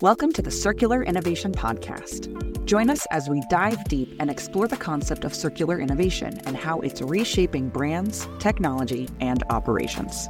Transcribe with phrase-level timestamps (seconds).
[0.00, 2.64] Welcome to the Circular Innovation Podcast.
[2.66, 6.78] Join us as we dive deep and explore the concept of circular innovation and how
[6.78, 10.28] it's reshaping brands, technology, and operations.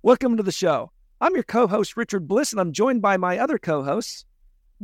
[0.00, 0.92] Welcome to the show.
[1.20, 4.24] I'm your co host, Richard Bliss, and I'm joined by my other co hosts,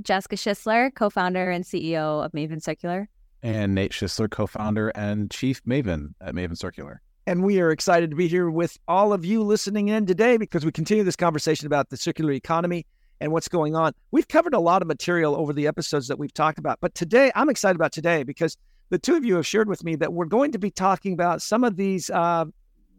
[0.02, 3.08] Jessica Schisler, co founder and CEO of Maven Circular,
[3.42, 7.00] and Nate Schisler, co founder and chief Maven at Maven Circular.
[7.28, 10.64] And we are excited to be here with all of you listening in today because
[10.64, 12.86] we continue this conversation about the circular economy
[13.20, 13.92] and what's going on.
[14.12, 17.30] We've covered a lot of material over the episodes that we've talked about, but today
[17.34, 18.56] I'm excited about today because
[18.88, 21.42] the two of you have shared with me that we're going to be talking about
[21.42, 22.46] some of these, uh,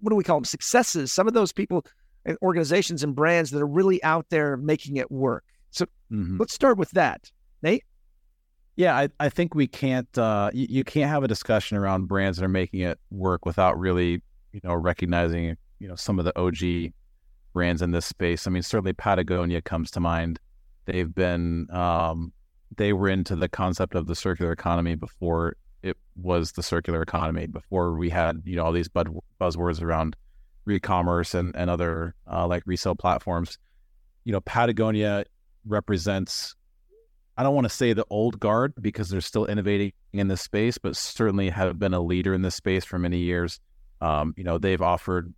[0.02, 1.84] what do we call them, successes, some of those people
[2.23, 5.43] and organizations and brands that are really out there making it work.
[5.71, 6.38] So mm-hmm.
[6.38, 7.32] let's start with that.
[7.63, 7.84] Nate?
[8.80, 12.38] Yeah, I, I think we can't uh, you, you, can't have a discussion around brands
[12.38, 14.22] that are making it work without really,
[14.54, 16.94] you know, recognizing, you know, some of the OG
[17.52, 18.48] brands in this space.
[18.48, 20.40] I mean, certainly Patagonia comes to mind.
[20.86, 22.32] They've been um,
[22.78, 27.48] they were into the concept of the circular economy before it was the circular economy,
[27.48, 30.16] before we had, you know, all these bud- buzzwords around
[30.64, 33.58] re-commerce and, and other uh, like resale platforms.
[34.24, 35.26] You know, Patagonia
[35.66, 36.55] represents
[37.40, 40.77] I don't want to say the old guard because they're still innovating in this space,
[40.77, 43.62] but certainly have been a leader in this space for many years.
[44.01, 45.34] Um, you know, they've offered.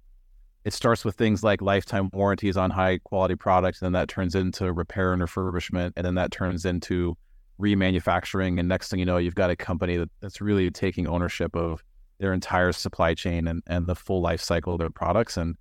[0.66, 4.33] It starts with things like lifetime warranties on high quality products, and then that turns
[4.33, 7.16] into repair and refurbishment, and then that turns into
[7.59, 8.58] remanufacturing.
[8.58, 11.83] And next thing you know, you've got a company that, that's really taking ownership of
[12.17, 15.55] their entire supply chain and, and the full life cycle of their products, and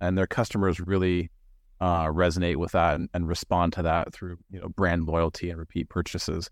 [0.00, 1.30] and their customers really
[1.82, 5.58] uh, resonate with that and, and, respond to that through you know brand loyalty and
[5.58, 6.48] repeat purchases.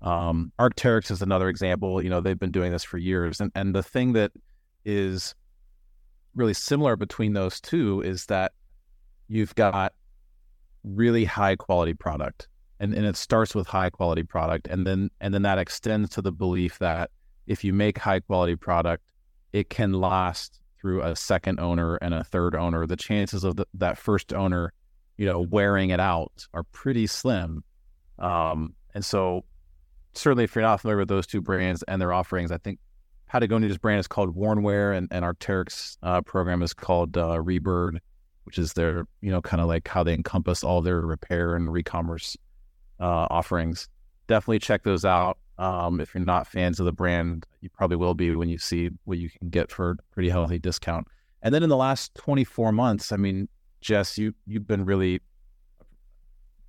[0.00, 2.02] Um, Arc'teryx is another example.
[2.02, 4.32] You know they've been doing this for years, and and the thing that
[4.84, 5.36] is
[6.34, 8.52] really similar between those two is that
[9.28, 9.92] you've got
[10.82, 12.48] really high quality product,
[12.80, 16.22] and and it starts with high quality product, and then and then that extends to
[16.22, 17.12] the belief that
[17.46, 19.04] if you make high quality product,
[19.52, 23.64] it can last through a second owner and a third owner, the chances of the,
[23.74, 24.72] that first owner,
[25.22, 27.62] you know, wearing it out are pretty slim.
[28.18, 29.44] Um, and so,
[30.14, 32.80] certainly, if you're not familiar with those two brands and their offerings, I think
[33.28, 38.00] Patagonia's brand is called Wornwear, and, and Arc'teryx uh, program is called uh, Rebird,
[38.42, 41.72] which is their, you know, kind of like how they encompass all their repair and
[41.72, 42.36] re-commerce
[42.98, 43.88] uh, offerings.
[44.26, 45.38] Definitely check those out.
[45.56, 48.90] Um, if you're not fans of the brand, you probably will be when you see
[49.04, 51.06] what you can get for a pretty healthy discount.
[51.42, 53.48] And then in the last 24 months, I mean,
[53.82, 55.20] Jess, you you've been really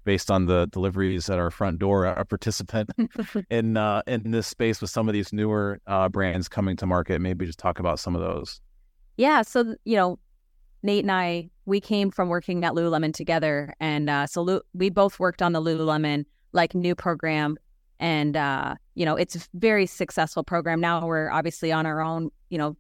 [0.03, 2.89] based on the deliveries at our front door, a participant
[3.49, 7.21] in uh, in this space with some of these newer uh, brands coming to market.
[7.21, 8.59] Maybe just talk about some of those.
[9.15, 10.19] Yeah, so you know,
[10.81, 14.89] Nate and I we came from working at Lululemon together, and uh, so Lu- we
[14.89, 17.57] both worked on the Lululemon like new program
[17.99, 22.29] and uh, you know it's a very successful program now we're obviously on our own
[22.49, 22.75] you know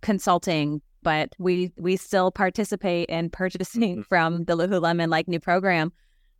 [0.00, 4.02] consulting but we we still participate in purchasing mm-hmm.
[4.02, 5.92] from the lululemon like new program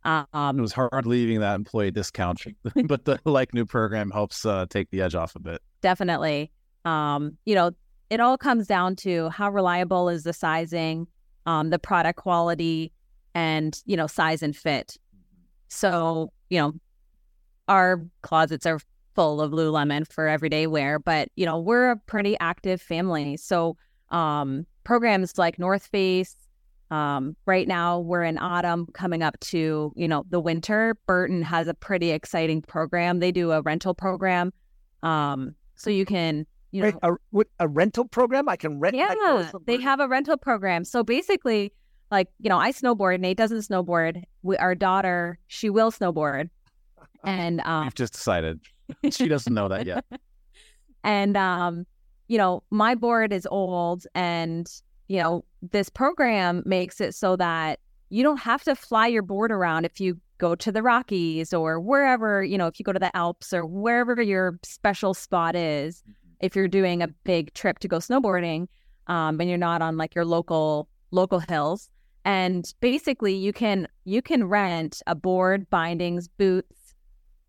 [0.05, 2.43] um, it was hard leaving that employee discount
[2.85, 6.51] but the like new program helps uh, take the edge off a bit definitely
[6.85, 7.71] um, you know
[8.09, 11.07] it all comes down to how reliable is the sizing
[11.45, 12.91] um, the product quality
[13.33, 14.97] and you know size and fit
[15.69, 16.73] so you know
[17.67, 18.79] our closets are
[19.15, 23.37] full of Lululemon for everyday wear, but you know, we're a pretty active family.
[23.37, 23.77] So
[24.13, 26.35] um, programs like North Face,
[26.91, 30.95] um, right now we're in autumn coming up to, you know, the winter.
[31.07, 33.19] Burton has a pretty exciting program.
[33.19, 34.53] They do a rental program.
[35.01, 38.47] Um, so you can, you know, a, a rental program.
[38.47, 38.95] I can rent.
[38.95, 40.85] Yeah, they have a rental program.
[40.85, 41.73] So basically,
[42.11, 43.19] like you know, I snowboard.
[43.19, 44.23] Nate doesn't snowboard.
[44.43, 46.49] We, our daughter, she will snowboard.
[47.25, 48.59] And um, we've just decided
[49.09, 50.03] she doesn't know that yet.
[51.05, 51.85] and um,
[52.33, 54.67] you know, my board is old, and
[55.07, 57.79] you know, this program makes it so that
[58.09, 61.79] you don't have to fly your board around if you go to the Rockies or
[61.79, 66.01] wherever, you know, if you go to the Alps or wherever your special spot is,
[66.01, 66.11] mm-hmm.
[66.39, 68.67] if you're doing a big trip to go snowboarding,
[69.05, 71.91] um, and you're not on like your local local hills.
[72.25, 76.82] And basically you can you can rent a board, bindings, boots,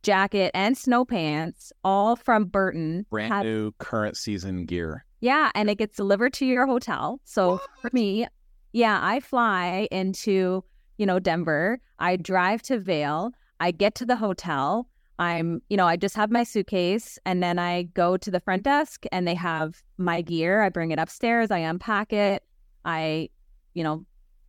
[0.05, 3.07] jacket, and snow pants, all from Burton.
[3.11, 5.05] Brand Had, new current season gear.
[5.21, 7.21] Yeah, and it gets delivered to your hotel.
[7.25, 7.63] So what?
[7.81, 8.27] for me,
[8.73, 10.63] yeah, I fly into,
[10.99, 11.81] you know, Denver.
[11.99, 13.33] I drive to Vail.
[13.59, 14.89] I get to the hotel.
[15.19, 18.65] I'm, you know, I just have my suitcase and then I go to the front
[18.65, 20.61] desk and they have my gear.
[20.61, 21.53] I bring it upstairs.
[21.53, 22.43] I unpack it.
[22.85, 23.29] I,
[23.75, 24.05] you know,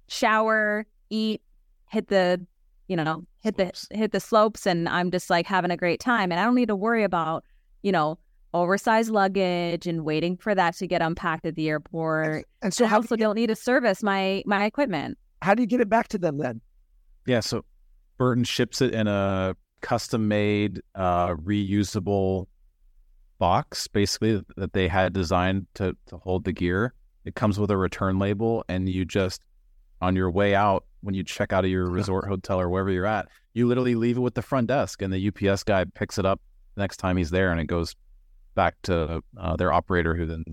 [0.08, 1.42] shower, eat,
[1.88, 2.46] hit the
[2.88, 6.32] you know, hit the hit the slopes and I'm just like having a great time
[6.32, 7.44] and I don't need to worry about,
[7.84, 8.18] you know,
[8.56, 12.48] oversized luggage and waiting for that to get unpacked at the airport.
[12.64, 15.20] And so, how also do not need to service my my equipment.
[15.44, 16.60] How do you get it back to them then?
[17.28, 17.64] Yeah, so
[18.18, 22.48] Burton ships it in a custom made, uh, reusable
[23.38, 26.96] box, basically that they had designed to to hold the gear.
[27.26, 29.44] It comes with a return label, and you just
[30.02, 33.06] on your way out when you check out of your resort hotel or wherever you're
[33.06, 36.26] at, you literally leave it with the front desk, and the UPS guy picks it
[36.26, 36.42] up
[36.78, 37.96] next time he's there, and it goes
[38.56, 40.44] back to uh, their operator, who then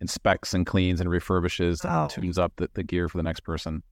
[0.00, 3.82] inspects and cleans and refurbishes and tunes up the, the gear for the next person.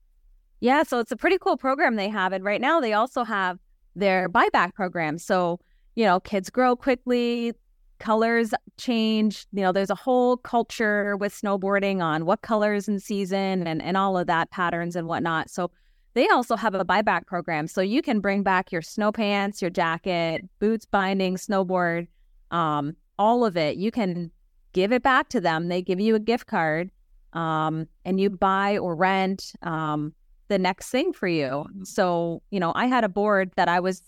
[0.61, 3.59] Yeah, so it's a pretty cool program they have, and right now they also have
[3.95, 5.17] their buyback program.
[5.17, 5.59] So
[5.95, 7.53] you know, kids grow quickly,
[7.99, 9.45] colors change.
[9.51, 13.97] You know, there's a whole culture with snowboarding on what colors in season and and
[13.97, 15.49] all of that patterns and whatnot.
[15.49, 15.71] So
[16.15, 19.69] they also have a buyback program, so you can bring back your snow pants, your
[19.69, 22.07] jacket, boots, binding, snowboard,
[22.49, 23.77] um, all of it.
[23.77, 24.31] You can
[24.73, 25.67] give it back to them.
[25.67, 26.89] They give you a gift card,
[27.33, 30.13] um, and you buy or rent um,
[30.47, 31.45] the next thing for you.
[31.45, 31.83] Mm-hmm.
[31.83, 34.01] So you know, I had a board that I was,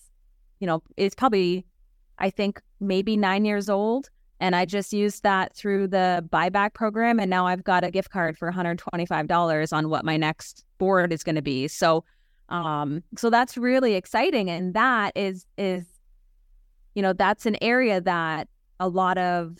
[0.60, 1.66] you know, it's probably,
[2.22, 4.10] I think maybe nine years old.
[4.40, 7.20] And I just used that through the buyback program.
[7.20, 11.24] And now I've got a gift card for $125 on what my next board is
[11.24, 11.68] going to be.
[11.68, 12.04] So,
[12.50, 14.50] um, so that's really exciting.
[14.50, 15.86] And that is, is,
[16.96, 18.48] you know, that's an area that
[18.80, 19.58] a lot of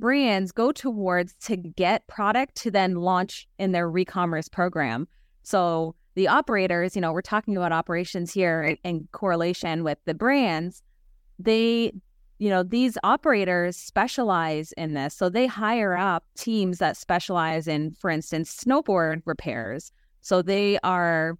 [0.00, 5.08] brands go towards to get product to then launch in their re-commerce program.
[5.42, 10.82] So the operators, you know, we're talking about operations here in correlation with the brands.
[11.38, 11.92] They
[12.38, 15.14] you know, these operators specialize in this.
[15.14, 19.92] So they hire up teams that specialize in, for instance, snowboard repairs.
[20.20, 21.36] So they are,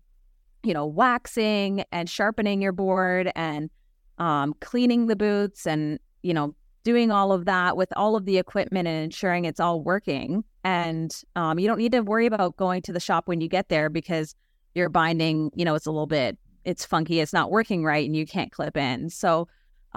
[0.64, 3.70] you know, waxing and sharpening your board and
[4.18, 8.38] um, cleaning the boots and, you know, doing all of that with all of the
[8.38, 10.42] equipment and ensuring it's all working.
[10.64, 13.68] And um, you don't need to worry about going to the shop when you get
[13.68, 14.34] there because
[14.74, 18.16] your binding, you know, it's a little bit, it's funky, it's not working right, and
[18.16, 19.10] you can't clip in.
[19.10, 19.48] So,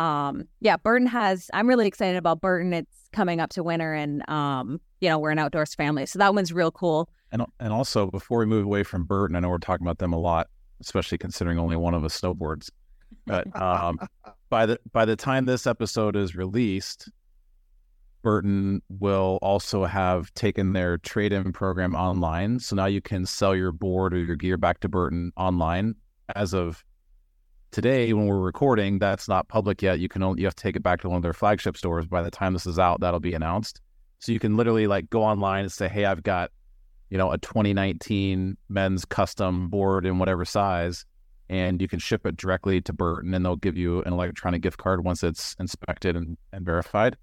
[0.02, 2.74] um yeah burton has i'm really excited about burton.
[2.74, 6.06] It's coming up to winter and um you know we're an outdoors family.
[6.06, 7.10] So that one's real cool.
[7.32, 10.14] And and also before we move away from burton i know we're talking about them
[10.14, 10.48] a lot
[10.80, 12.70] especially considering only one of us snowboards.
[13.28, 14.00] But um
[14.50, 17.10] by the by the time this episode is released
[18.24, 22.60] burton will also have taken their trade-in program online.
[22.60, 25.96] So now you can sell your board or your gear back to burton online
[26.36, 26.84] as of
[27.72, 30.00] today when we're recording that's not public yet.
[30.00, 32.06] You can only you have to take it back to one of their flagship stores.
[32.06, 33.82] By the time this is out that'll be announced.
[34.20, 36.52] So you can literally like go online and say hey i've got
[37.10, 41.06] you know a 2019 men's custom board in whatever size
[41.50, 44.78] and you can ship it directly to burton and they'll give you an electronic gift
[44.78, 47.18] card once it's inspected and, and verified.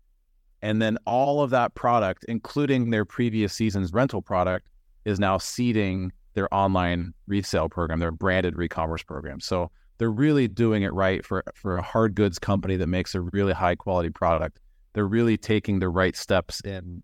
[0.60, 4.66] And then all of that product including their previous season's rental product
[5.04, 9.40] is now seeding their online resale program their branded re-commerce program.
[9.40, 13.20] So they're really doing it right for for a hard goods company that makes a
[13.20, 14.60] really high quality product.
[14.94, 17.02] They're really taking the right steps in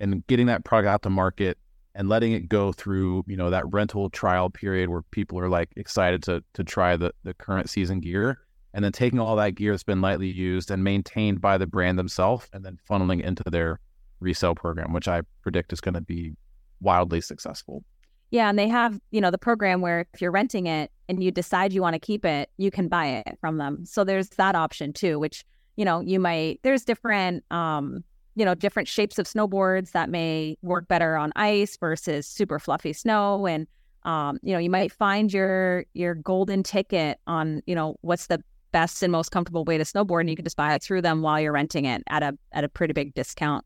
[0.00, 1.58] and getting that product out to market
[1.94, 5.70] and letting it go through, you know, that rental trial period where people are like
[5.76, 8.38] excited to to try the the current season gear
[8.74, 11.96] and then taking all that gear that's been lightly used and maintained by the brand
[11.96, 13.78] themselves and then funneling into their
[14.18, 16.32] resale program, which I predict is going to be
[16.80, 17.84] wildly successful.
[18.30, 21.30] Yeah, and they have, you know, the program where if you're renting it and you
[21.30, 23.84] decide you want to keep it, you can buy it from them.
[23.84, 25.44] So there's that option too, which,
[25.76, 28.04] you know, you might there's different um,
[28.36, 32.92] you know, different shapes of snowboards that may work better on ice versus super fluffy
[32.92, 33.66] snow and
[34.02, 38.42] um, you know, you might find your your golden ticket on, you know, what's the
[38.72, 41.22] best and most comfortable way to snowboard and you can just buy it through them
[41.22, 43.64] while you're renting it at a at a pretty big discount.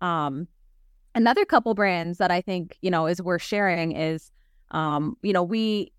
[0.00, 0.48] Um,
[1.16, 4.30] Another couple brands that I think, you know, is worth sharing is
[4.72, 5.90] um, you know, we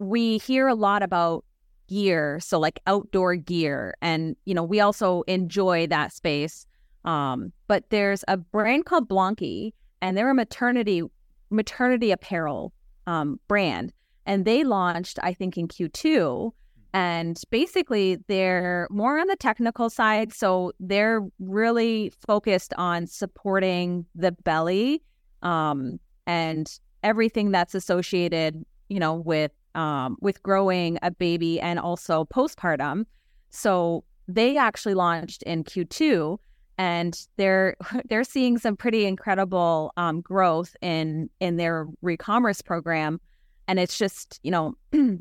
[0.00, 1.44] we hear a lot about
[1.88, 6.66] gear, so like outdoor gear and you know, we also enjoy that space.
[7.04, 11.02] Um, but there's a brand called Blanqi and they're a maternity
[11.50, 12.72] maternity apparel
[13.06, 13.92] um, brand
[14.26, 16.52] and they launched I think in Q2
[16.92, 20.32] and basically, they're more on the technical side.
[20.32, 25.02] So they're really focused on supporting the belly
[25.42, 26.70] um, and
[27.02, 33.04] everything that's associated, you know, with um, with growing a baby and also postpartum.
[33.50, 36.38] So they actually launched in Q2,
[36.78, 37.76] and they're
[38.08, 43.20] they're seeing some pretty incredible um, growth in in their re-commerce program.
[43.68, 44.74] And it's just you know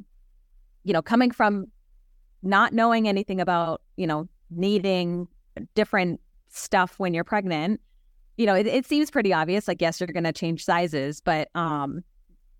[0.84, 1.65] you know, coming from
[2.41, 5.27] not knowing anything about, you know, needing
[5.75, 7.82] different stuff when you're pregnant,
[8.38, 9.68] you know, it, it seems pretty obvious.
[9.68, 12.03] Like, yes, you're going to change sizes, but um,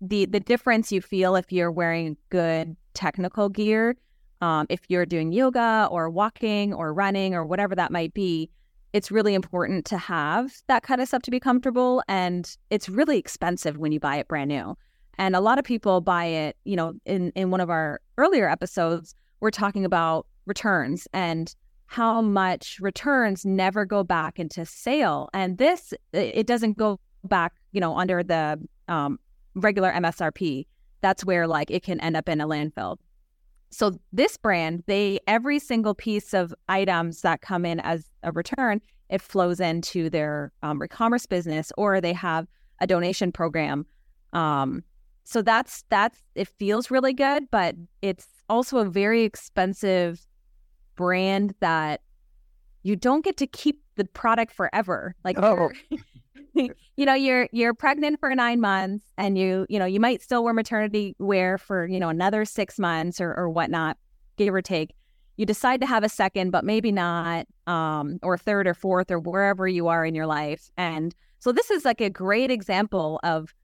[0.00, 3.96] the the difference you feel if you're wearing good technical gear,
[4.40, 8.50] um, if you're doing yoga or walking or running or whatever that might be,
[8.92, 12.02] it's really important to have that kind of stuff to be comfortable.
[12.08, 14.76] And it's really expensive when you buy it brand new.
[15.18, 18.48] And a lot of people buy it, you know, in, in one of our earlier
[18.48, 21.54] episodes, we're talking about returns and
[21.86, 25.28] how much returns never go back into sale.
[25.34, 29.18] And this, it doesn't go back, you know, under the um,
[29.54, 30.66] regular MSRP.
[31.00, 32.98] That's where like it can end up in a landfill.
[33.70, 38.80] So this brand, they every single piece of items that come in as a return,
[39.08, 42.46] it flows into their um, e-commerce business, or they have
[42.80, 43.86] a donation program.
[44.32, 44.82] Um,
[45.24, 50.26] so that's that's it feels really good, but it's also a very expensive
[50.96, 52.00] brand that
[52.82, 55.14] you don't get to keep the product forever.
[55.24, 55.70] Like oh.
[56.96, 60.44] you know, you're you're pregnant for nine months, and you you know you might still
[60.44, 63.96] wear maternity wear for you know another six months or or whatnot,
[64.36, 64.94] give or take.
[65.36, 69.18] You decide to have a second, but maybe not, um, or third or fourth or
[69.18, 70.70] wherever you are in your life.
[70.76, 73.54] And so this is like a great example of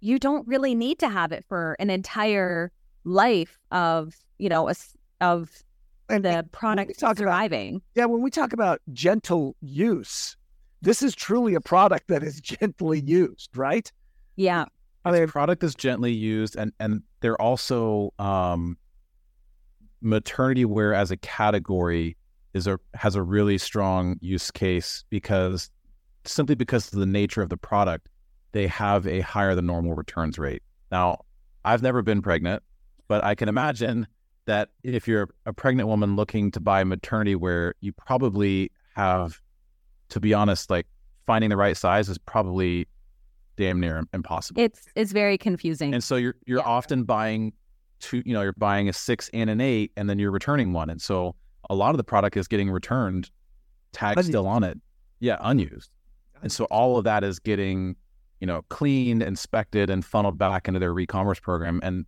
[0.00, 2.72] you don't really need to have it for an entire
[3.04, 4.74] life of you know a,
[5.20, 5.62] of
[6.10, 7.76] and the product surviving.
[7.76, 10.36] About, yeah, when we talk about gentle use,
[10.82, 13.90] this is truly a product that is gently used, right?
[14.36, 14.64] Yeah.
[15.04, 18.76] I mean, product is gently used, and and they're also um,
[20.02, 22.16] maternity wear as a category
[22.52, 25.70] is a has a really strong use case because
[26.24, 28.08] simply because of the nature of the product,
[28.52, 30.62] they have a higher than normal returns rate.
[30.90, 31.24] Now,
[31.64, 32.62] I've never been pregnant,
[33.08, 34.06] but I can imagine
[34.46, 39.40] that if you're a pregnant woman looking to buy maternity wear, you probably have
[40.10, 40.86] to be honest, like
[41.26, 42.86] finding the right size is probably
[43.56, 44.62] damn near impossible.
[44.62, 45.94] It's it's very confusing.
[45.94, 46.64] And so you're you're yeah.
[46.64, 47.52] often buying
[48.00, 50.90] two, you know, you're buying a six and an eight, and then you're returning one.
[50.90, 51.34] And so
[51.68, 53.30] a lot of the product is getting returned,
[53.92, 54.28] tag unused.
[54.28, 54.78] still on it.
[55.20, 55.90] Yeah, unused.
[56.42, 57.96] And so all of that is getting,
[58.40, 61.80] you know, cleaned, inspected, and funneled back into their e-commerce program.
[61.82, 62.06] And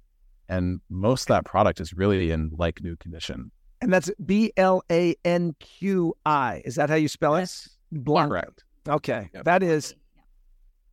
[0.49, 3.50] and most of that product is really in like new condition.
[3.82, 6.62] And that's B L A N Q I.
[6.64, 7.40] Is that how you spell it?
[7.40, 7.72] Yes.
[7.93, 8.31] Blanc.
[8.31, 8.65] Correct.
[8.89, 9.29] Okay.
[9.35, 9.45] Yep.
[9.45, 9.95] That is,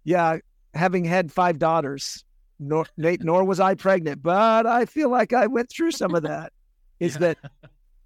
[0.04, 0.38] yeah,
[0.74, 2.24] having had five daughters,
[2.60, 6.24] nor, Nate, nor was I pregnant, but I feel like I went through some of
[6.24, 6.54] that.
[7.00, 7.20] Is yeah.
[7.20, 7.38] that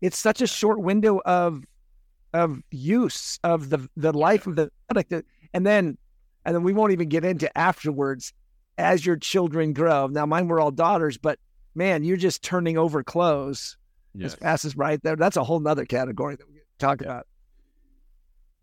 [0.01, 1.63] it's such a short window of
[2.31, 5.97] of use of the the life of the product, and then
[6.45, 8.33] and then we won't even get into afterwards
[8.77, 10.07] as your children grow.
[10.07, 11.39] Now, mine were all daughters, but
[11.75, 13.77] man, you're just turning over clothes
[14.13, 14.33] yes.
[14.33, 15.15] as fast as right there.
[15.15, 17.07] That's a whole nother category that we talk yeah.
[17.07, 17.27] about.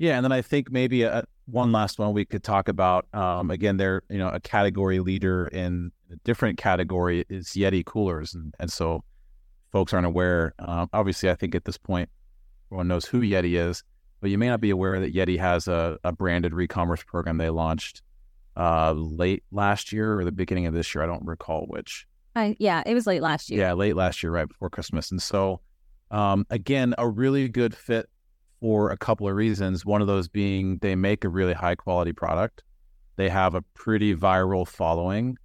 [0.01, 3.07] Yeah, and then I think maybe a, one last one we could talk about.
[3.13, 8.33] Um, again, they're you know a category leader in a different category is Yeti coolers,
[8.33, 9.05] and, and so
[9.71, 10.55] folks aren't aware.
[10.59, 12.09] Um, obviously, I think at this point,
[12.69, 13.85] everyone knows who Yeti is,
[14.23, 17.51] but you may not be aware that Yeti has a, a branded re-commerce program they
[17.51, 18.01] launched
[18.57, 21.05] uh, late last year or the beginning of this year.
[21.05, 22.07] I don't recall which.
[22.35, 23.61] Uh, yeah, it was late last year.
[23.61, 25.61] Yeah, late last year, right before Christmas, and so
[26.11, 28.09] um, again, a really good fit
[28.61, 29.85] for a couple of reasons.
[29.85, 32.63] One of those being they make a really high quality product.
[33.17, 35.37] They have a pretty viral following.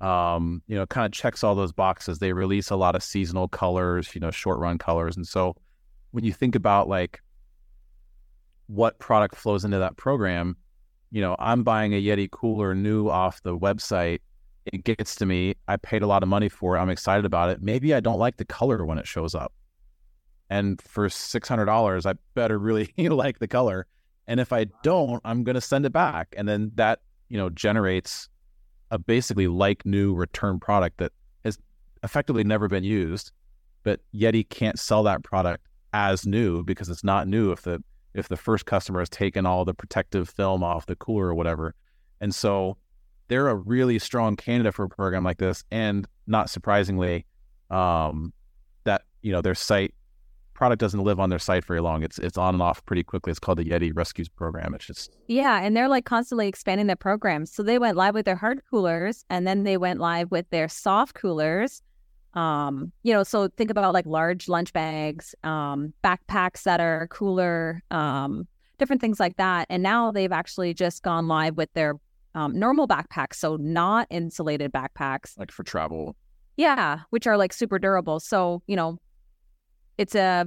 [0.00, 2.18] Um, you know, kind of checks all those boxes.
[2.18, 5.16] They release a lot of seasonal colors, you know, short run colors.
[5.16, 5.56] And so
[6.12, 7.20] when you think about like
[8.66, 10.56] what product flows into that program,
[11.10, 14.20] you know, I'm buying a Yeti cooler new off the website.
[14.66, 15.54] It gets to me.
[15.68, 16.80] I paid a lot of money for it.
[16.80, 17.60] I'm excited about it.
[17.60, 19.52] Maybe I don't like the color when it shows up.
[20.50, 23.86] And for $600, I better really like the color.
[24.26, 26.34] And if I don't, I'm going to send it back.
[26.36, 28.28] And then that, you know, generates
[28.90, 31.12] a basically like new return product that
[31.44, 31.58] has
[32.02, 33.32] effectively never been used.
[33.84, 38.28] But Yeti can't sell that product as new because it's not new if the if
[38.28, 41.74] the first customer has taken all the protective film off the cooler or whatever.
[42.20, 42.76] And so
[43.28, 45.62] they're a really strong candidate for a program like this.
[45.70, 47.24] And not surprisingly,
[47.70, 48.32] um,
[48.84, 49.94] that you know their site
[50.60, 52.02] product doesn't live on their site very long.
[52.02, 53.30] It's it's on and off pretty quickly.
[53.30, 54.74] It's called the Yeti Rescues program.
[54.74, 57.50] It's just yeah, and they're like constantly expanding their programs.
[57.50, 60.68] So they went live with their hard coolers, and then they went live with their
[60.68, 61.80] soft coolers.
[62.34, 67.82] Um, you know, so think about like large lunch bags, um, backpacks that are cooler,
[67.90, 68.46] um,
[68.78, 69.66] different things like that.
[69.70, 71.94] And now they've actually just gone live with their
[72.34, 76.16] um, normal backpacks, so not insulated backpacks, like for travel
[76.58, 78.20] Yeah, which are like super durable.
[78.20, 78.98] So, you know,
[79.98, 80.46] it's a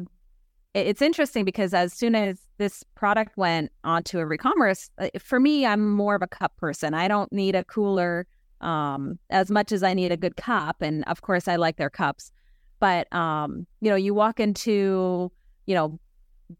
[0.73, 5.67] it's interesting because as soon as this product went onto a re-commerce, uh, for me,
[5.67, 6.95] I'm more of a cup person.
[6.95, 8.25] I don't need a cooler
[8.59, 11.89] um, as much as I need a good cup, and of course, I like their
[11.89, 12.31] cups.
[12.79, 15.31] But um, you know, you walk into
[15.65, 15.99] you know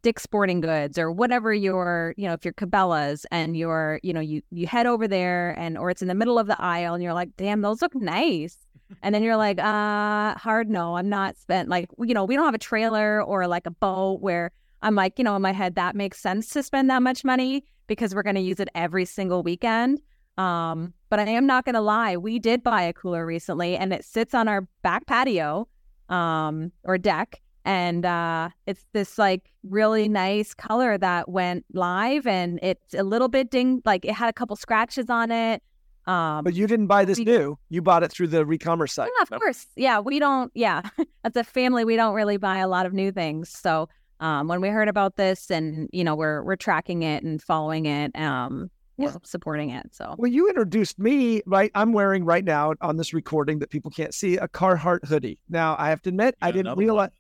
[0.02, 4.20] Dick's Sporting Goods or whatever your, you know, if you're Cabela's and you're, you know,
[4.20, 7.04] you you head over there and or it's in the middle of the aisle and
[7.04, 8.58] you're like, damn, those look nice.
[9.02, 12.46] And then you're like, uh, hard no, I'm not spent like, you know, we don't
[12.46, 15.76] have a trailer or like a boat where I'm like, you know, in my head
[15.76, 19.42] that makes sense to spend that much money because we're to use it every single
[19.44, 20.02] weekend.
[20.38, 24.04] Um, but I am not to lie, we did buy a cooler recently and it
[24.04, 25.68] sits on our back patio
[26.10, 32.60] um or deck and uh, it's this like really nice color that went live and
[32.62, 35.64] it's a little bit ding like it had a couple scratches on it
[36.06, 37.58] um, but you didn't buy this we, new.
[37.70, 39.40] You bought it through the re-commerce site yeah of no?
[39.40, 39.68] course.
[39.76, 40.82] Yeah we don't yeah.
[41.24, 43.50] As a family we don't really buy a lot of new things.
[43.50, 43.88] So
[44.20, 47.86] um, when we heard about this and you know we're we're tracking it and following
[47.86, 49.16] it um yeah.
[49.24, 50.16] supporting it so.
[50.18, 54.14] Well you introduced me right i'm wearing right now on this recording that people can't
[54.14, 55.40] see a carhartt hoodie.
[55.50, 57.12] Now i have to admit i didn't realize one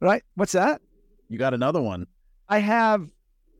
[0.00, 0.22] right?
[0.34, 0.80] What's that?
[1.28, 2.06] You got another one.
[2.48, 3.10] I have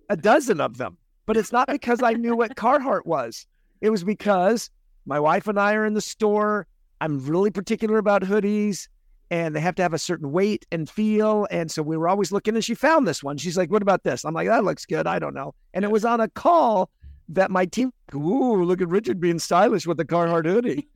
[0.08, 3.46] a dozen of them, but it's not because I knew what Carhartt was.
[3.80, 4.70] It was because
[5.06, 6.66] my wife and I are in the store.
[7.00, 8.88] I'm really particular about hoodies
[9.30, 11.46] and they have to have a certain weight and feel.
[11.50, 13.36] And so we were always looking and she found this one.
[13.36, 14.24] She's like, what about this?
[14.24, 15.06] I'm like, that looks good.
[15.06, 15.54] I don't know.
[15.74, 16.90] And it was on a call
[17.28, 20.88] that my team, ooh, look at Richard being stylish with the Carhartt hoodie.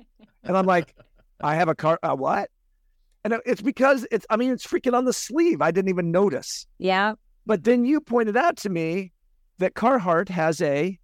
[0.45, 0.95] And I'm like,
[1.41, 2.51] I have a car, a what?
[3.25, 5.63] And it's because it's, I mean, it's freaking on the sleeve.
[5.63, 6.67] I didn't even notice.
[6.79, 7.15] Yeah.
[7.47, 9.13] But then you pointed out to me
[9.59, 10.99] that Carhartt has a,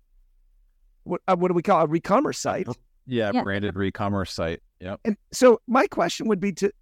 [1.04, 1.84] what, uh, what do we call it?
[1.84, 2.68] a re-commerce site?
[3.06, 3.42] Yeah, yeah.
[3.42, 4.60] branded re-commerce site.
[4.80, 5.00] Yep.
[5.04, 6.72] And so my question would be to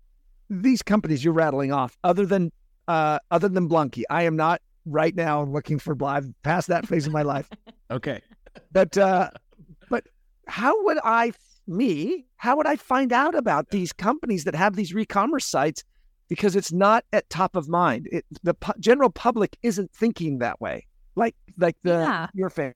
[0.50, 2.52] these companies you're rattling off, other than
[2.88, 7.06] uh, other than Blanqi, I am not right now looking for I've past that phase
[7.06, 7.49] of my life.
[7.90, 8.20] okay.
[8.72, 9.30] But uh,
[9.90, 10.04] but
[10.46, 11.32] how would I
[11.66, 15.84] me, how would I find out about these companies that have these re-commerce sites?
[16.28, 18.08] Because it's not at top of mind.
[18.10, 22.26] It, the pu- general public isn't thinking that way, like like the yeah.
[22.34, 22.74] your fan.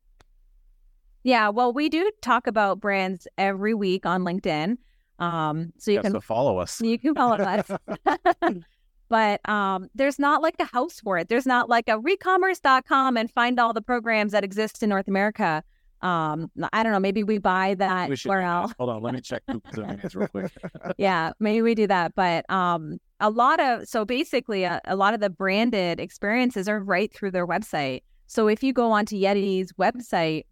[1.22, 4.78] Yeah, well, we do talk about brands every week on LinkedIn.
[5.18, 6.80] Um, so you can follow us.
[6.80, 7.70] You can follow us.
[9.08, 11.28] but um, there's not like a house for it.
[11.28, 15.62] There's not like a recommerce.com and find all the programs that exist in North America.
[16.02, 17.00] Um, I don't know.
[17.00, 18.72] Maybe we buy that we URL.
[18.78, 20.52] Hold on, let me check real quick.
[20.98, 22.14] yeah, maybe we do that.
[22.14, 26.80] But um, a lot of so basically, a, a, lot of the branded experiences are
[26.80, 28.02] right through their website.
[28.26, 30.44] So if you go onto Yeti's website,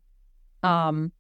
[0.63, 1.13] um,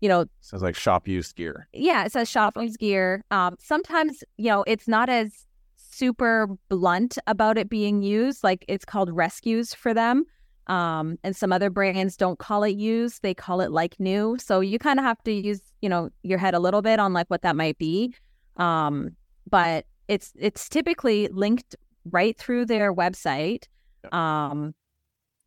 [0.00, 1.68] you know, it says like shop used gear.
[1.72, 3.24] Yeah, it says shop used gear.
[3.30, 8.44] Um, sometimes you know it's not as super blunt about it being used.
[8.44, 10.24] Like it's called rescues for them.
[10.68, 14.36] Um, and some other brands don't call it used; they call it like new.
[14.38, 17.12] So you kind of have to use, you know, your head a little bit on
[17.12, 18.14] like what that might be.
[18.56, 19.16] Um,
[19.50, 21.74] but it's it's typically linked
[22.10, 23.64] right through their website.
[24.12, 24.74] Um,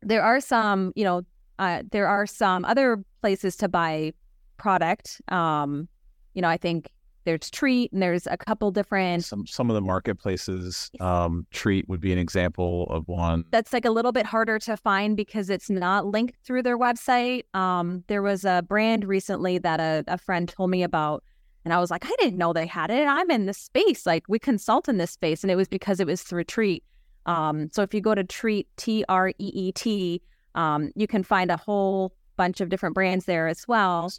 [0.02, 1.22] there are some, you know,
[1.58, 4.12] uh, there are some other places to buy
[4.56, 5.20] product.
[5.28, 5.88] Um,
[6.34, 6.90] you know, I think
[7.26, 9.24] there's Treet, and there's a couple different.
[9.24, 13.44] Some some of the marketplaces, um, Treet would be an example of one.
[13.50, 17.42] That's like a little bit harder to find because it's not linked through their website.
[17.52, 21.22] Um, there was a brand recently that a, a friend told me about,
[21.64, 23.06] and I was like, I didn't know they had it.
[23.06, 26.06] I'm in this space, like we consult in this space, and it was because it
[26.06, 26.82] was through Treet.
[27.26, 30.22] Um, so if you go to Treet T R E E T,
[30.54, 34.10] um, you can find a whole bunch of different brands there as well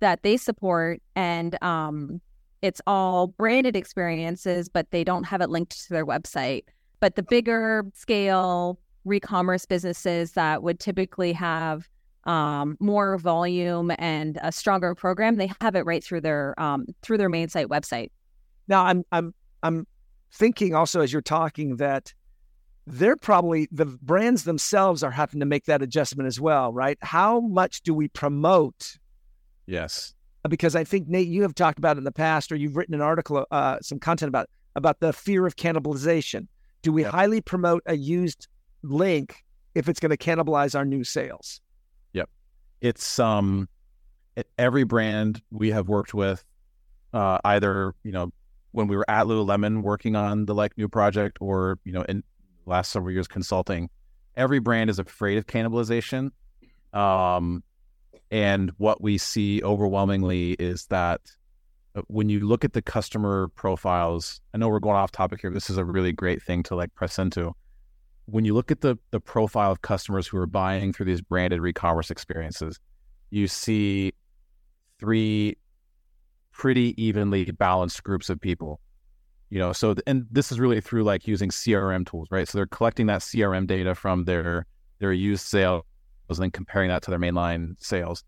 [0.00, 2.20] that they support and um
[2.64, 6.64] it's all branded experiences, but they don't have it linked to their website.
[6.98, 11.86] But the bigger scale re-commerce businesses that would typically have
[12.24, 17.18] um, more volume and a stronger program, they have it right through their um, through
[17.18, 18.10] their main site website.
[18.66, 19.86] Now, I'm I'm I'm
[20.32, 22.14] thinking also as you're talking that
[22.86, 26.96] they're probably the brands themselves are having to make that adjustment as well, right?
[27.02, 28.96] How much do we promote?
[29.66, 30.13] Yes
[30.48, 33.00] because I think Nate, you have talked about in the past, or you've written an
[33.00, 36.46] article, uh, some content about about the fear of cannibalization.
[36.82, 38.48] Do we highly promote a used
[38.82, 41.60] link if it's going to cannibalize our new sales?
[42.12, 42.28] Yep,
[42.80, 43.68] it's um,
[44.58, 46.44] every brand we have worked with,
[47.12, 48.30] uh, either you know
[48.72, 52.22] when we were at Lululemon working on the like new project, or you know in
[52.66, 53.88] last several years consulting,
[54.36, 56.30] every brand is afraid of cannibalization.
[56.92, 57.62] Um,
[58.30, 61.20] and what we see overwhelmingly is that
[61.94, 65.50] uh, when you look at the customer profiles, I know we're going off topic here.
[65.50, 67.52] This is a really great thing to like press into.
[68.26, 71.60] When you look at the the profile of customers who are buying through these branded
[71.60, 72.80] re-commerce experiences,
[73.30, 74.12] you see
[74.98, 75.56] three
[76.52, 78.80] pretty evenly balanced groups of people.
[79.50, 82.48] You know, so and this is really through like using CRM tools, right?
[82.48, 84.66] So they're collecting that CRM data from their
[85.00, 85.84] their used sales
[86.28, 88.24] and then comparing that to their mainline sales.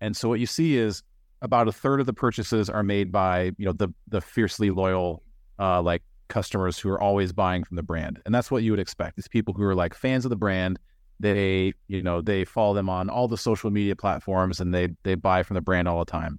[0.00, 1.02] And so what you see is
[1.42, 5.22] about a third of the purchases are made by you know the the fiercely loyal
[5.58, 8.80] uh, like customers who are always buying from the brand, and that's what you would
[8.80, 9.18] expect.
[9.18, 10.78] It's people who are like fans of the brand.
[11.20, 15.14] They you know they follow them on all the social media platforms, and they they
[15.14, 16.38] buy from the brand all the time.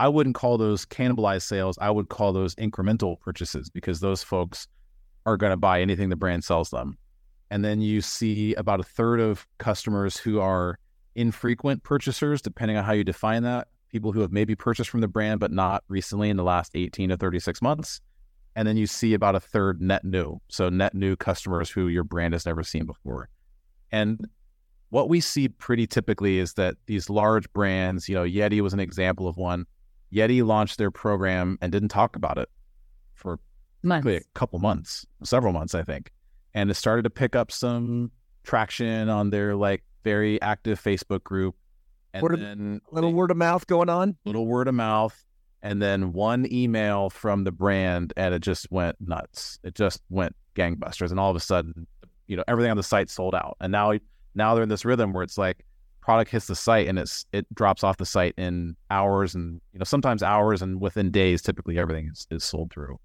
[0.00, 1.76] I wouldn't call those cannibalized sales.
[1.80, 4.68] I would call those incremental purchases because those folks
[5.26, 6.96] are going to buy anything the brand sells them.
[7.50, 10.78] And then you see about a third of customers who are
[11.14, 13.68] infrequent purchasers, depending on how you define that.
[13.90, 17.08] People who have maybe purchased from the brand, but not recently in the last 18
[17.08, 18.00] to 36 months.
[18.54, 20.40] And then you see about a third net new.
[20.48, 23.28] So, net new customers who your brand has never seen before.
[23.90, 24.28] And
[24.90, 28.80] what we see pretty typically is that these large brands, you know, Yeti was an
[28.80, 29.66] example of one.
[30.12, 32.48] Yeti launched their program and didn't talk about it
[33.14, 33.38] for
[33.82, 34.06] months.
[34.06, 36.10] a couple months, several months, I think.
[36.54, 38.10] And it started to pick up some
[38.44, 41.54] traction on their like very active Facebook group.
[42.14, 44.16] And word then of, little word of mouth going on.
[44.24, 45.24] Little word of mouth.
[45.62, 49.58] And then one email from the brand and it just went nuts.
[49.64, 51.10] It just went gangbusters.
[51.10, 51.86] And all of a sudden,
[52.26, 53.56] you know, everything on the site sold out.
[53.60, 53.92] And now
[54.34, 55.64] now they're in this rhythm where it's like
[56.00, 59.78] product hits the site and it's it drops off the site in hours and you
[59.78, 62.98] know sometimes hours and within days typically everything is, is sold through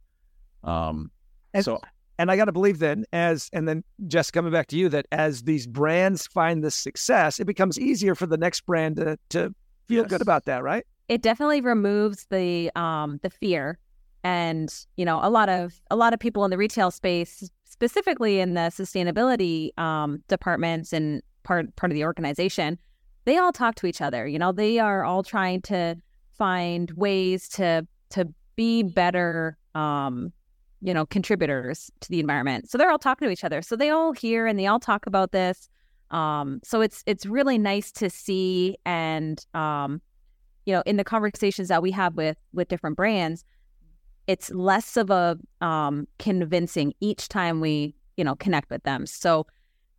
[0.64, 1.12] um
[1.54, 1.82] and, so
[2.18, 5.06] and I got to believe then, as and then Jess coming back to you, that
[5.12, 9.54] as these brands find this success, it becomes easier for the next brand to to
[9.88, 10.10] feel yes.
[10.10, 10.86] good about that, right?
[11.10, 13.80] It definitely removes the um the fear,
[14.24, 18.40] and you know a lot of a lot of people in the retail space, specifically
[18.40, 22.80] in the sustainability um, departments and part part of the organization,
[23.26, 24.28] they all talk to each other.
[24.28, 25.96] You know, they are all trying to
[26.38, 30.32] find ways to to be better um
[30.84, 32.70] you know, contributors to the environment.
[32.70, 33.62] So they're all talking to each other.
[33.62, 35.70] So they all hear and they all talk about this.
[36.12, 40.02] Um, so it's it's really nice to see and um,
[40.66, 43.44] you know, in the conversations that we have with with different brands,
[44.28, 49.06] it's less of a um, convincing each time we you know connect with them.
[49.06, 49.48] So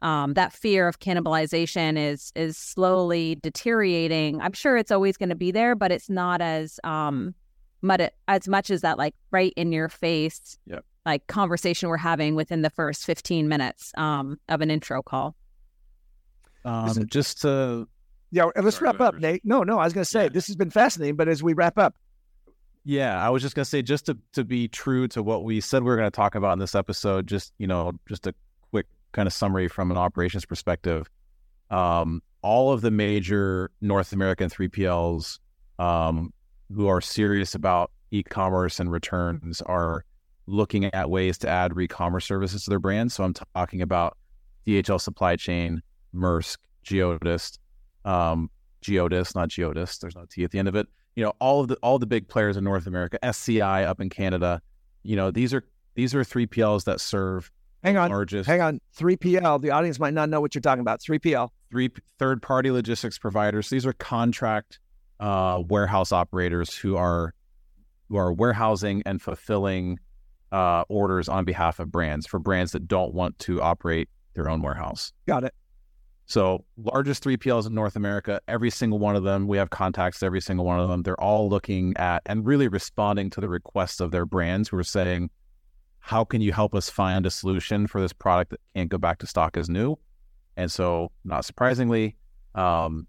[0.03, 4.41] um, that fear of cannibalization is is slowly deteriorating.
[4.41, 7.35] I'm sure it's always going to be there, but it's not as um,
[8.29, 10.85] as much as that like right in your face yep.
[11.05, 15.35] like conversation we're having within the first 15 minutes um, of an intro call
[16.65, 17.87] um, just to
[18.31, 20.29] yeah let's Sorry, wrap up nate no no i was going to say yeah.
[20.31, 21.95] this has been fascinating but as we wrap up
[22.85, 25.61] yeah i was just going to say just to, to be true to what we
[25.61, 28.35] said we were going to talk about in this episode just you know just a
[28.71, 31.09] quick kind of summary from an operations perspective
[31.71, 35.39] um, all of the major north american 3pls
[35.79, 36.33] um,
[36.73, 40.05] who are serious about e-commerce and returns are
[40.47, 43.15] looking at ways to add re-commerce services to their brands.
[43.15, 44.17] So I'm talking about
[44.67, 45.83] DHL Supply Chain,
[46.15, 47.59] Maersk, Geodis,
[48.05, 48.51] um,
[48.83, 49.99] Geodis, not Geodis.
[49.99, 50.87] There's no T at the end of it.
[51.17, 54.11] You know, all of the all the big players in North America, SCI up in
[54.11, 54.61] Canada.
[55.03, 57.51] You know, these are these are 3PLs that serve.
[57.83, 58.81] Hang on, largest, hang on.
[58.97, 59.61] 3PL.
[59.61, 61.01] The audience might not know what you're talking about.
[61.01, 61.51] 3PL.
[61.71, 63.69] Three third party logistics providers.
[63.69, 64.79] These are contract
[65.21, 67.35] uh, warehouse operators who are
[68.09, 69.99] who are warehousing and fulfilling
[70.53, 74.63] uh, orders on behalf of brands for brands that don't want to operate their own
[74.63, 75.13] warehouse.
[75.27, 75.55] Got it.
[76.27, 80.41] So largest 3PLs in North America, every single one of them, we have contacts every
[80.41, 81.03] single one of them.
[81.03, 84.85] They're all looking at and really responding to the requests of their brands who are
[84.85, 85.31] saying,
[85.99, 89.19] how can you help us find a solution for this product that can't go back
[89.19, 89.97] to stock as new?
[90.57, 92.17] And so, not surprisingly,
[92.55, 93.07] um,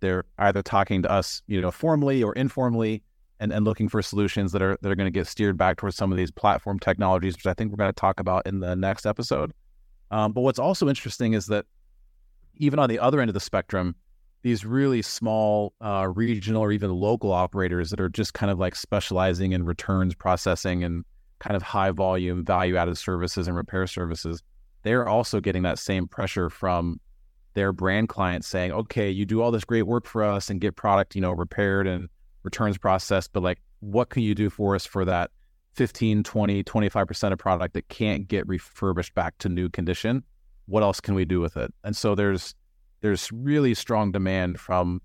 [0.00, 3.02] they're either talking to us, you know, formally or informally,
[3.40, 5.96] and, and looking for solutions that are that are going to get steered back towards
[5.96, 8.76] some of these platform technologies, which I think we're going to talk about in the
[8.76, 9.52] next episode.
[10.10, 11.66] Um, but what's also interesting is that
[12.56, 13.96] even on the other end of the spectrum,
[14.42, 18.76] these really small uh, regional or even local operators that are just kind of like
[18.76, 21.04] specializing in returns processing and
[21.38, 24.42] kind of high volume value added services and repair services,
[24.82, 27.00] they're also getting that same pressure from
[27.54, 30.76] their brand clients saying, okay, you do all this great work for us and get
[30.76, 32.08] product, you know, repaired and
[32.42, 35.30] returns processed, but like, what can you do for us for that
[35.74, 40.22] 15, 20, 25% of product that can't get refurbished back to new condition?
[40.66, 41.72] What else can we do with it?
[41.82, 42.54] And so there's,
[43.00, 45.00] there's really strong demand from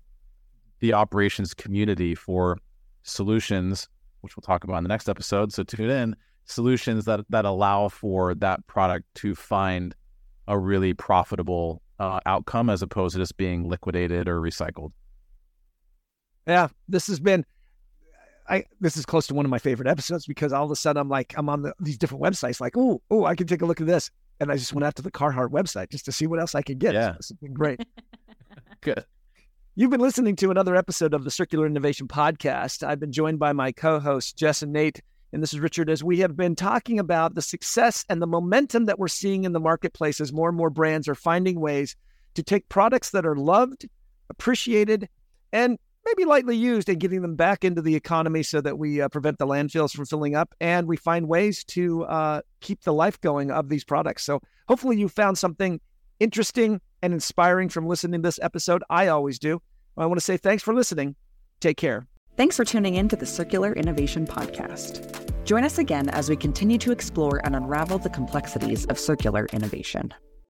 [0.80, 2.58] the operations community for
[3.02, 3.88] solutions,
[4.22, 5.52] which we'll talk about in the next episode.
[5.52, 9.94] So tune in solutions that that allow for that product to find
[10.48, 14.90] a really profitable uh, outcome as opposed to just being liquidated or recycled.
[16.46, 17.44] Yeah, this has been.
[18.48, 21.00] I this is close to one of my favorite episodes because all of a sudden
[21.00, 23.66] I'm like I'm on the, these different websites like oh oh I can take a
[23.66, 24.10] look at this
[24.40, 26.62] and I just went out to the Carhartt website just to see what else I
[26.62, 26.94] could get.
[26.94, 27.80] Yeah, so great.
[28.80, 29.04] Good.
[29.76, 32.82] You've been listening to another episode of the Circular Innovation Podcast.
[32.82, 35.00] I've been joined by my co-hosts Jess and Nate,
[35.32, 35.88] and this is Richard.
[35.88, 39.52] As we have been talking about the success and the momentum that we're seeing in
[39.52, 41.96] the marketplace as more and more brands are finding ways
[42.34, 43.88] to take products that are loved,
[44.28, 45.08] appreciated,
[45.52, 49.08] and maybe lightly used and getting them back into the economy so that we uh,
[49.08, 53.20] prevent the landfills from filling up and we find ways to uh, keep the life
[53.20, 54.24] going of these products.
[54.24, 55.80] So hopefully you found something
[56.18, 58.82] interesting and inspiring from listening to this episode.
[58.90, 59.62] I always do.
[59.96, 61.14] I want to say thanks for listening.
[61.60, 62.09] Take care.
[62.40, 65.44] Thanks for tuning in to the Circular Innovation Podcast.
[65.44, 70.14] Join us again as we continue to explore and unravel the complexities of circular innovation.